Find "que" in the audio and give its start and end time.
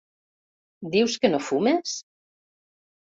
1.25-1.31